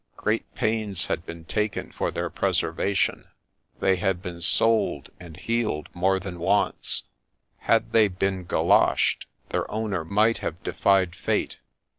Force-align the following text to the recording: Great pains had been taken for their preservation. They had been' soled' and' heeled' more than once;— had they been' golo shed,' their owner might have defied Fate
Great 0.17 0.51
pains 0.55 1.05
had 1.05 1.27
been 1.27 1.45
taken 1.45 1.91
for 1.91 2.09
their 2.09 2.31
preservation. 2.31 3.27
They 3.81 3.97
had 3.97 4.19
been' 4.19 4.41
soled' 4.57 5.11
and' 5.19 5.37
heeled' 5.37 5.89
more 6.03 6.19
than 6.19 6.39
once;— 6.39 7.03
had 7.69 7.91
they 7.91 8.07
been' 8.07 8.45
golo 8.45 8.95
shed,' 8.95 9.25
their 9.49 9.69
owner 9.69 10.03
might 10.03 10.39
have 10.39 10.63
defied 10.63 11.13
Fate 11.15 11.57